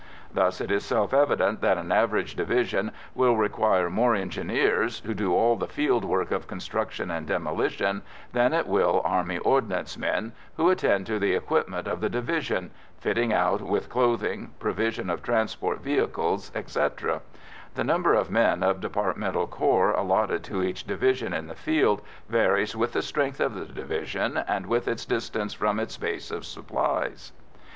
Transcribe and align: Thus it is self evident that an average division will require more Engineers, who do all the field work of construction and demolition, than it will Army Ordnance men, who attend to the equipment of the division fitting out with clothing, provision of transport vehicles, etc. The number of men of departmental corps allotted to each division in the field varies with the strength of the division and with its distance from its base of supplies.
Thus 0.33 0.59
it 0.61 0.71
is 0.71 0.83
self 0.83 1.13
evident 1.13 1.61
that 1.61 1.77
an 1.77 1.91
average 1.91 2.35
division 2.35 2.91
will 3.13 3.37
require 3.37 3.87
more 3.87 4.15
Engineers, 4.15 5.01
who 5.05 5.13
do 5.13 5.31
all 5.35 5.55
the 5.57 5.67
field 5.67 6.03
work 6.03 6.31
of 6.31 6.47
construction 6.47 7.11
and 7.11 7.27
demolition, 7.27 8.01
than 8.33 8.51
it 8.51 8.65
will 8.65 9.03
Army 9.05 9.37
Ordnance 9.37 9.99
men, 9.99 10.31
who 10.57 10.71
attend 10.71 11.05
to 11.05 11.19
the 11.19 11.35
equipment 11.35 11.87
of 11.87 12.01
the 12.01 12.09
division 12.09 12.71
fitting 12.99 13.31
out 13.31 13.61
with 13.61 13.89
clothing, 13.89 14.49
provision 14.57 15.07
of 15.11 15.21
transport 15.21 15.81
vehicles, 15.81 16.51
etc. 16.55 17.21
The 17.75 17.83
number 17.83 18.15
of 18.15 18.31
men 18.31 18.63
of 18.63 18.81
departmental 18.81 19.45
corps 19.45 19.91
allotted 19.93 20.43
to 20.45 20.63
each 20.63 20.85
division 20.87 21.31
in 21.31 21.45
the 21.45 21.53
field 21.53 22.01
varies 22.27 22.75
with 22.75 22.93
the 22.93 23.03
strength 23.03 23.39
of 23.39 23.53
the 23.53 23.65
division 23.65 24.35
and 24.47 24.65
with 24.65 24.87
its 24.87 25.05
distance 25.05 25.53
from 25.53 25.79
its 25.79 25.95
base 25.95 26.31
of 26.31 26.43
supplies. 26.43 27.33